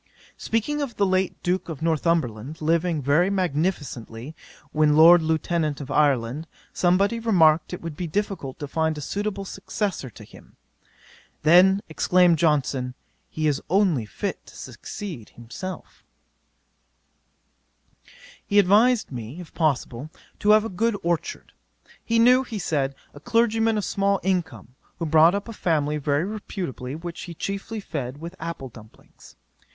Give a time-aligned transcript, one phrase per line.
[0.35, 4.35] 'Speaking of the late Duke of Northumberland living very magnificently
[4.71, 9.45] when Lord Lieutenant of Ireland, somebody remarked it would be difficult to find a suitable
[9.45, 10.55] successor to him:
[11.43, 12.95] then exclaimed Johnson,
[13.29, 16.03] he is only fit to succeed himself.
[18.43, 20.09] 'He advised me, if possible,
[20.39, 21.53] to have a good orchard.
[22.03, 26.25] He knew, he said, a clergyman of small income, who brought up a family very
[26.25, 29.35] reputably which he chiefly fed with apple dumplings.